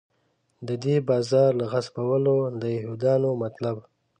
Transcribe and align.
د 0.67 0.69
دې 0.83 0.95
بازار 1.09 1.49
له 1.59 1.65
غصبولو 1.71 2.35
د 2.61 2.63
یهودانو 2.77 3.29
مطلب. 3.43 3.75